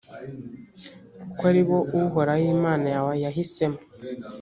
kuko 1.25 1.41
ari 1.51 1.61
bo 1.67 1.79
uhoraho 2.01 2.45
imana 2.57 2.85
yawe 2.95 3.13
yahisemo 3.23 3.79